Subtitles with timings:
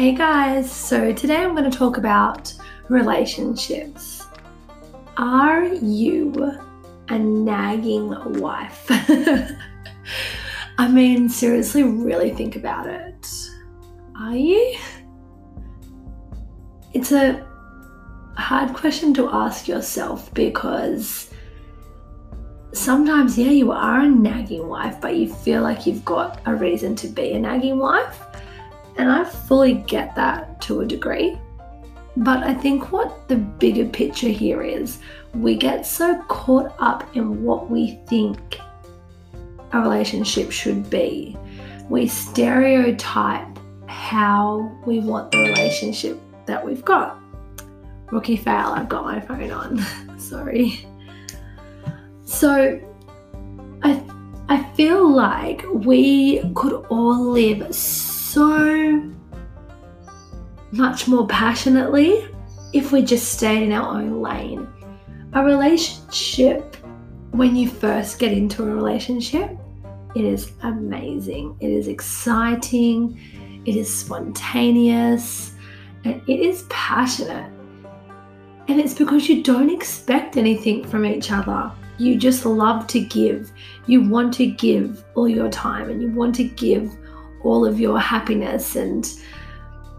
[0.00, 2.54] Hey guys, so today I'm going to talk about
[2.88, 4.26] relationships.
[5.18, 6.58] Are you
[7.10, 8.08] a nagging
[8.40, 8.86] wife?
[10.78, 13.30] I mean, seriously, really think about it.
[14.18, 14.78] Are you?
[16.94, 17.46] It's a
[18.38, 21.30] hard question to ask yourself because
[22.72, 26.96] sometimes, yeah, you are a nagging wife, but you feel like you've got a reason
[26.96, 28.24] to be a nagging wife.
[28.96, 31.38] And I fully get that to a degree.
[32.16, 34.98] But I think what the bigger picture here is
[35.34, 38.58] we get so caught up in what we think
[39.72, 41.36] a relationship should be.
[41.88, 43.46] We stereotype
[43.86, 47.18] how we want the relationship that we've got.
[48.10, 50.18] Rookie fail, I've got my phone on.
[50.18, 50.84] Sorry.
[52.24, 52.80] So
[53.82, 54.02] I
[54.48, 58.09] I feel like we could all live so
[60.72, 62.28] much more passionately
[62.72, 64.68] if we just stayed in our own lane.
[65.32, 66.76] A relationship,
[67.32, 69.50] when you first get into a relationship,
[70.14, 71.56] it is amazing.
[71.60, 73.18] It is exciting.
[73.64, 75.52] It is spontaneous.
[76.04, 77.50] And it is passionate.
[78.68, 81.70] And it's because you don't expect anything from each other.
[81.98, 83.52] You just love to give.
[83.86, 86.96] You want to give all your time and you want to give
[87.44, 89.12] all of your happiness and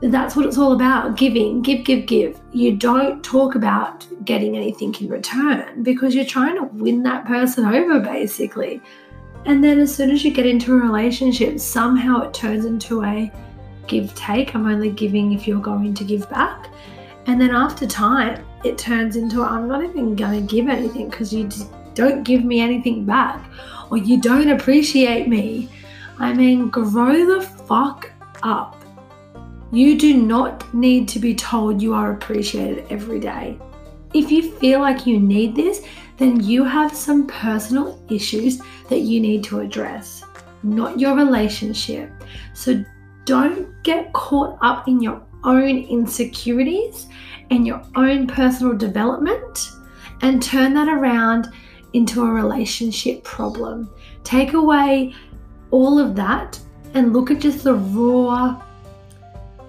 [0.02, 2.40] that's what it's all about giving give give give.
[2.52, 7.66] You don't talk about getting anything in return because you're trying to win that person
[7.66, 8.82] over basically.
[9.46, 13.32] And then as soon as you get into a relationship somehow it turns into a
[13.88, 16.70] give take i'm only giving if you're going to give back.
[17.28, 21.32] And then after time it turns into i'm not even going to give anything because
[21.32, 21.48] you
[21.94, 23.46] don't give me anything back
[23.92, 25.70] or you don't appreciate me
[26.20, 28.12] I mean, grow the fuck
[28.44, 28.82] up.
[29.72, 33.58] You do not need to be told you are appreciated every day.
[34.14, 35.86] If you feel like you need this,
[36.18, 40.24] then you have some personal issues that you need to address,
[40.64, 42.12] not your relationship.
[42.54, 42.84] So
[43.26, 47.08] don't get caught up in your own insecurities
[47.50, 49.72] and your own personal development
[50.22, 51.48] and turn that around
[51.94, 53.90] into a relationship problem.
[54.24, 55.14] Take away
[55.72, 56.60] all of that
[56.94, 58.62] and look at just the raw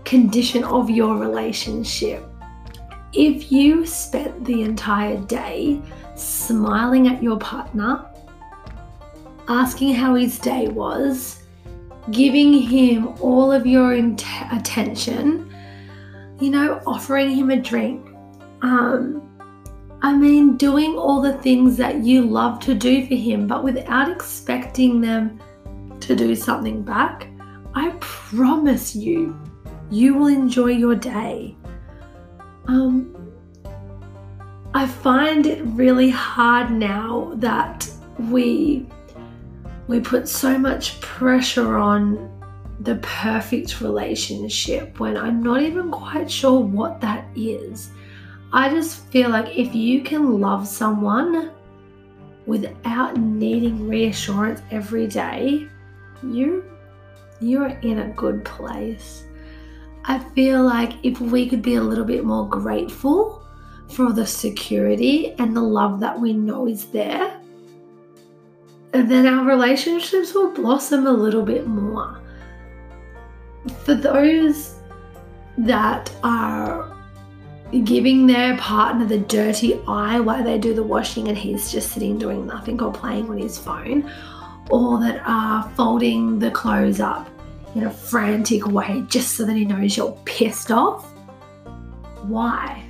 [0.04, 2.24] condition of your relationship.
[3.12, 5.80] If you spent the entire day
[6.16, 8.04] smiling at your partner,
[9.48, 11.42] asking how his day was,
[12.10, 15.54] giving him all of your attention,
[16.40, 18.06] you know, offering him a drink,
[18.62, 19.28] um,
[20.02, 24.10] I mean, doing all the things that you love to do for him, but without
[24.10, 25.38] expecting them
[26.02, 27.28] to do something back,
[27.74, 29.38] I promise you,
[29.90, 31.56] you will enjoy your day.
[32.66, 33.14] Um,
[34.74, 38.86] I find it really hard now that we
[39.88, 42.30] we put so much pressure on
[42.80, 47.90] the perfect relationship when I'm not even quite sure what that is.
[48.52, 51.52] I just feel like if you can love someone
[52.46, 55.68] without needing reassurance every day,
[56.22, 56.64] you
[57.42, 59.24] you're in a good place.
[60.04, 63.44] I feel like if we could be a little bit more grateful
[63.88, 67.40] for the security and the love that we know is there,
[68.92, 72.20] then our relationships will blossom a little bit more.
[73.84, 74.76] For those
[75.58, 76.96] that are
[77.84, 82.18] giving their partner the dirty eye while they do the washing and he's just sitting
[82.18, 84.10] doing nothing or playing on his phone,
[84.72, 87.28] or that are folding the clothes up
[87.74, 91.12] in a frantic way just so that he knows you're pissed off.
[92.22, 92.82] Why?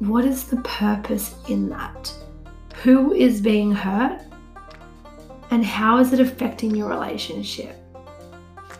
[0.00, 2.12] What is the purpose in that?
[2.82, 4.20] Who is being hurt?
[5.50, 7.74] And how is it affecting your relationship?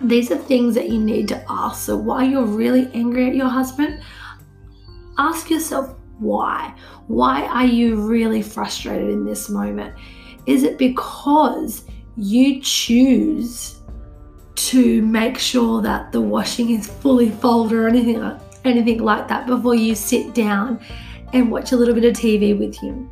[0.02, 1.86] These are things that you need to ask.
[1.86, 4.02] So, while you're really angry at your husband,
[5.16, 6.74] ask yourself why.
[7.06, 9.94] Why are you really frustrated in this moment?
[10.46, 11.84] Is it because
[12.16, 13.80] you choose
[14.54, 19.46] to make sure that the washing is fully folded or anything like, anything like that
[19.46, 20.80] before you sit down
[21.32, 23.10] and watch a little bit of TV with him?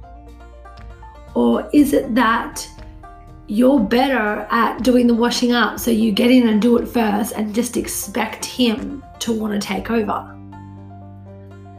[1.34, 2.66] Or is it that
[3.46, 7.32] you're better at doing the washing up, so you get in and do it first
[7.32, 10.30] and just expect him to want to take over?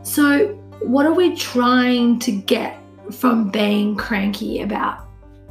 [0.04, 0.48] So,
[0.82, 2.80] what are we trying to get
[3.12, 5.05] from being cranky about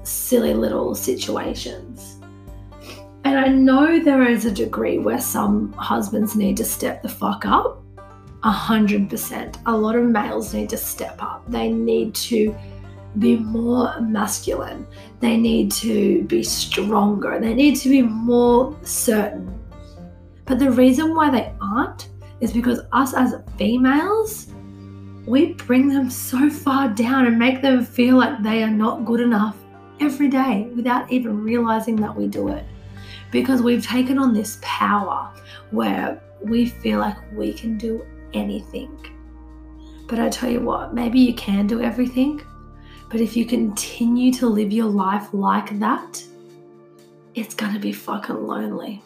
[0.05, 2.21] silly little situations.
[3.25, 7.47] And I know there is a degree where some husbands need to step the fuck
[7.47, 7.83] up.
[8.43, 9.59] A hundred percent.
[9.65, 11.43] A lot of males need to step up.
[11.51, 12.55] They need to
[13.19, 14.87] be more masculine.
[15.21, 17.39] They need to be stronger.
[17.41, 19.59] They need to be more certain.
[20.45, 22.11] But the reason why they aren't
[22.41, 24.49] is because us as females,
[25.25, 29.21] we bring them so far down and make them feel like they are not good
[29.21, 29.57] enough
[30.01, 32.65] every day without even realizing that we do it.
[33.31, 35.31] Because we've taken on this power
[35.71, 38.97] where we feel like we can do anything.
[40.07, 42.43] But I tell you what, maybe you can do everything,
[43.11, 46.23] but if you continue to live your life like that,
[47.35, 49.03] it's gonna be fucking lonely.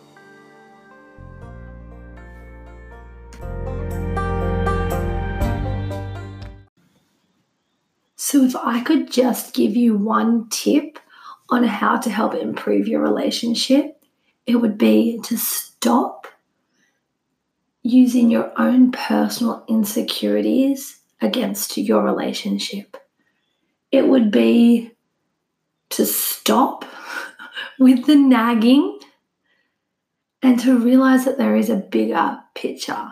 [8.20, 10.98] So, if I could just give you one tip
[11.50, 14.02] on how to help improve your relationship,
[14.44, 16.26] it would be to stop
[17.84, 22.96] using your own personal insecurities against your relationship.
[23.92, 24.90] It would be
[25.90, 26.84] to stop
[27.78, 28.98] with the nagging
[30.42, 33.10] and to realize that there is a bigger picture.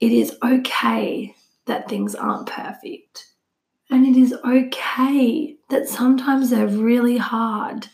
[0.00, 1.34] It is okay
[1.64, 3.28] that things aren't perfect.
[3.90, 7.88] And it is okay that sometimes they're really hard.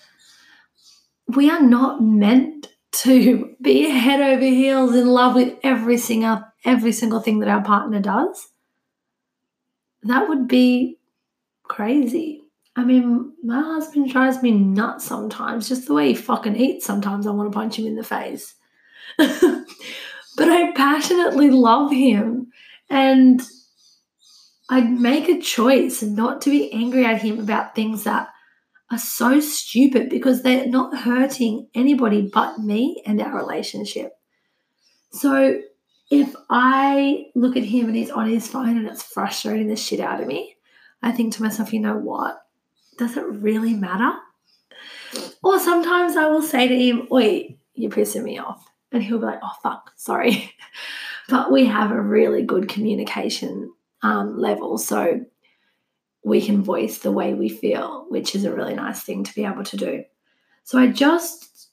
[1.29, 6.93] We are not meant to be head over heels in love with every single every
[6.93, 8.49] single thing that our partner does.
[10.02, 10.99] That would be
[11.64, 12.43] crazy.
[12.76, 15.69] I mean, my husband drives me nuts sometimes.
[15.69, 18.55] Just the way he fucking eats, sometimes I want to punch him in the face.
[19.17, 19.29] but
[20.49, 22.50] I passionately love him.
[22.91, 23.41] And
[24.69, 28.29] I'd make a choice not to be angry at him about things that
[28.91, 34.13] are so stupid because they're not hurting anybody but me and our relationship.
[35.13, 35.61] So
[36.11, 40.01] if I look at him and he's on his phone and it's frustrating the shit
[40.01, 40.57] out of me,
[41.03, 42.41] I think to myself, you know what?
[42.99, 44.13] Does it really matter?
[45.43, 48.67] Or sometimes I will say to him, Oi, you're pissing me off.
[48.93, 50.55] And he'll be like, Oh, fuck, sorry.
[51.29, 53.73] but we have a really good communication
[54.05, 54.79] um, level.
[54.79, 55.25] So
[56.23, 59.45] we can voice the way we feel, which is a really nice thing to be
[59.45, 60.05] able to do.
[60.62, 61.71] So I just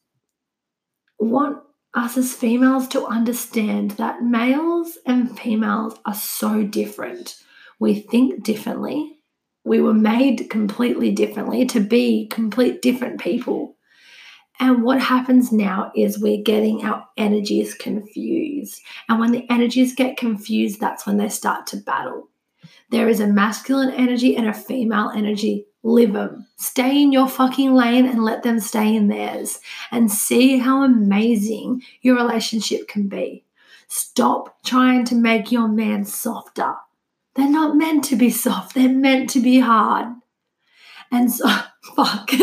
[1.19, 1.59] want
[1.93, 7.35] us as females to understand that males and females are so different.
[7.79, 9.17] We think differently.
[9.63, 13.75] We were made completely differently to be complete different people.
[14.61, 18.79] And what happens now is we're getting our energies confused.
[19.09, 22.29] And when the energies get confused, that's when they start to battle.
[22.91, 25.65] There is a masculine energy and a female energy.
[25.81, 26.45] Live them.
[26.57, 29.59] Stay in your fucking lane and let them stay in theirs
[29.89, 33.43] and see how amazing your relationship can be.
[33.87, 36.75] Stop trying to make your man softer.
[37.33, 40.09] They're not meant to be soft, they're meant to be hard.
[41.11, 41.47] And so,
[41.95, 42.29] fuck.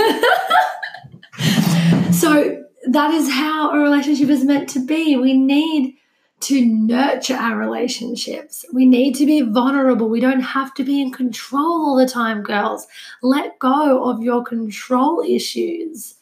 [2.13, 5.17] so that is how a relationship is meant to be.
[5.17, 5.97] We need
[6.41, 8.65] to nurture our relationships.
[8.73, 10.09] We need to be vulnerable.
[10.09, 12.87] We don't have to be in control all the time, girls.
[13.23, 16.15] Let go of your control issues.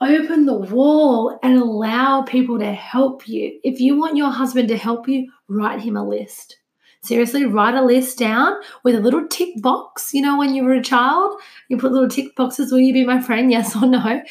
[0.00, 3.60] Open the wall and allow people to help you.
[3.64, 6.58] If you want your husband to help you, write him a list.
[7.02, 10.12] Seriously, write a list down with a little tick box.
[10.12, 13.04] You know, when you were a child, you put little tick boxes will you be
[13.04, 13.50] my friend?
[13.50, 14.22] Yes or no?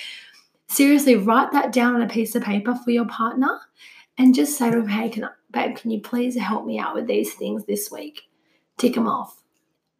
[0.71, 3.59] Seriously, write that down on a piece of paper for your partner
[4.17, 6.95] and just say to him, hey, can I, babe, can you please help me out
[6.95, 8.21] with these things this week?
[8.77, 9.43] Tick them off.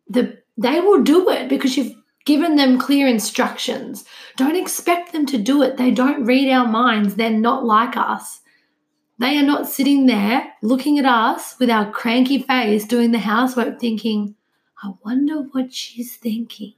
[0.08, 4.06] The, they will do it because you've given them clear instructions.
[4.38, 5.76] Don't expect them to do it.
[5.76, 7.16] They don't read our minds.
[7.16, 8.40] They're not like us.
[9.20, 13.78] They are not sitting there looking at us with our cranky face doing the housework
[13.78, 14.36] thinking,
[14.82, 16.76] I wonder what she's thinking.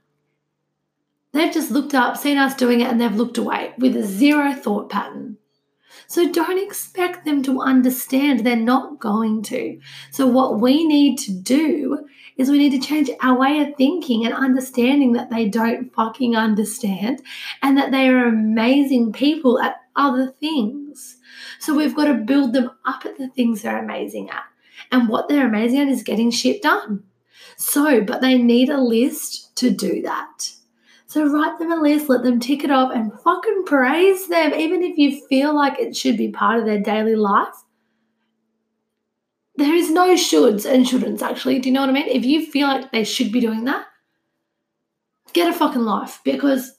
[1.34, 4.52] They've just looked up, seen us doing it, and they've looked away with a zero
[4.52, 5.36] thought pattern.
[6.06, 8.40] So don't expect them to understand.
[8.40, 9.80] They're not going to.
[10.10, 14.24] So, what we need to do is we need to change our way of thinking
[14.24, 17.20] and understanding that they don't fucking understand
[17.62, 21.18] and that they are amazing people at other things.
[21.58, 24.44] So we've got to build them up at the things they're amazing at.
[24.90, 27.04] And what they're amazing at is getting shit done.
[27.56, 30.50] So, but they need a list to do that.
[31.14, 34.82] So write them a list, let them tick it off, and fucking praise them, even
[34.82, 37.54] if you feel like it should be part of their daily life.
[39.54, 41.60] There is no shoulds and shouldn'ts, actually.
[41.60, 42.08] Do you know what I mean?
[42.08, 43.86] If you feel like they should be doing that,
[45.32, 46.72] get a fucking life because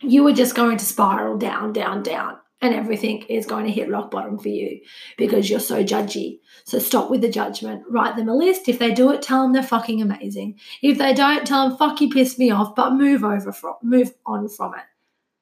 [0.00, 3.90] you are just going to spiral down, down, down, and everything is going to hit
[3.90, 4.80] rock bottom for you
[5.18, 6.38] because you're so judgy.
[6.64, 7.82] So stop with the judgment.
[7.90, 8.68] Write them a list.
[8.68, 10.58] If they do it, tell them they're fucking amazing.
[10.82, 14.12] If they don't, tell them fuck you pissed me off, but move over from move
[14.24, 14.84] on from it.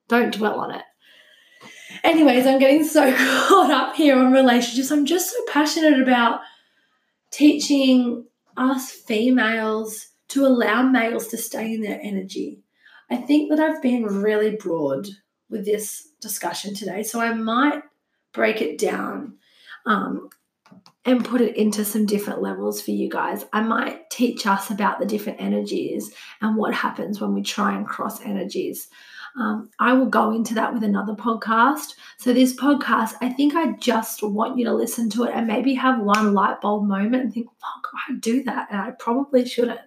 [0.09, 0.83] Don't dwell on it.
[2.03, 3.13] Anyways, I'm getting so
[3.49, 4.91] caught up here on relationships.
[4.91, 6.41] I'm just so passionate about
[7.31, 8.27] teaching
[8.57, 12.63] us females to allow males to stay in their energy.
[13.09, 15.07] I think that I've been really broad
[15.49, 17.83] with this discussion today, so I might
[18.33, 19.35] break it down
[19.85, 20.31] um,
[21.05, 23.45] and put it into some different levels for you guys.
[23.53, 27.87] I might teach us about the different energies and what happens when we try and
[27.87, 28.89] cross energies.
[29.39, 31.95] Um, I will go into that with another podcast.
[32.19, 35.75] So, this podcast, I think I just want you to listen to it and maybe
[35.75, 38.69] have one light bulb moment and think, fuck, I do that.
[38.71, 39.81] And I probably shouldn't.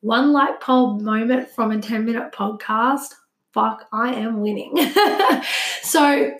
[0.00, 3.14] One light bulb moment from a 10 minute podcast,
[3.52, 4.76] fuck, I am winning.
[5.82, 6.32] so,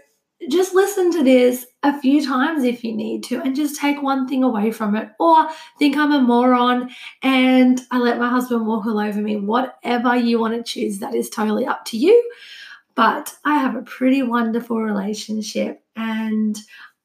[0.51, 4.27] just listen to this a few times if you need to and just take one
[4.27, 6.91] thing away from it or think I'm a moron
[7.23, 9.37] and I let my husband walk all over me.
[9.37, 12.31] Whatever you want to choose, that is totally up to you.
[12.95, 16.59] But I have a pretty wonderful relationship and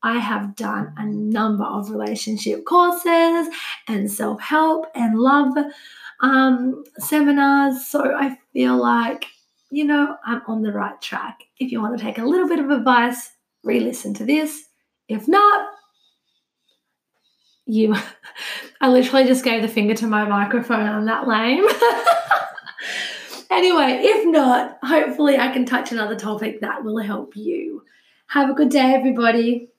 [0.03, 3.47] I have done a number of relationship courses
[3.87, 5.55] and self help and love
[6.21, 7.87] um, seminars.
[7.87, 9.25] So I feel like
[9.69, 11.43] you know, I'm on the right track.
[11.59, 13.31] If you want to take a little bit of advice,
[13.63, 14.65] re listen to this.
[15.07, 15.69] If not,
[17.65, 17.95] you,
[18.81, 21.65] I literally just gave the finger to my microphone on that lame.
[23.51, 27.83] anyway, if not, hopefully I can touch another topic that will help you.
[28.27, 29.69] Have a good day, everybody.